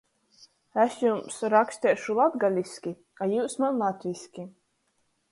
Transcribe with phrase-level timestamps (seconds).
[0.83, 2.93] Es jums raksteišu latgaliski,
[3.25, 4.47] a jius maņ latviski.